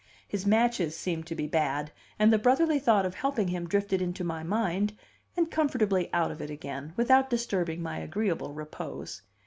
His 0.27 0.47
matches 0.47 0.97
seemed 0.97 1.27
to 1.27 1.35
be 1.35 1.45
bad; 1.45 1.91
and 2.17 2.33
the 2.33 2.39
brotherly 2.39 2.79
thought 2.79 3.05
of 3.05 3.13
helping 3.13 3.49
him 3.49 3.67
drifted 3.67 4.01
into 4.01 4.23
my 4.23 4.41
mind 4.41 4.97
and 5.37 5.51
comfortably 5.51 6.09
out 6.11 6.31
of 6.31 6.41
it 6.41 6.49
again, 6.49 6.93
without 6.97 7.29
disturbing 7.29 7.83
my 7.83 7.99
agreeable 7.99 8.51
repose. 8.51 9.21